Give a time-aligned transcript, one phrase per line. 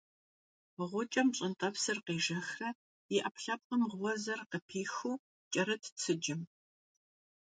[0.89, 2.69] Гъукӏэм пщӏантӏэпсыр къежэхрэ
[3.15, 5.21] и ӏэпкълъэпкъым гъуэзыр къыпихыу
[5.53, 6.41] кӏэрытт сыджым.